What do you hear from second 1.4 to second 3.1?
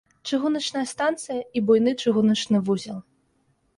і буйны чыгуначны вузел.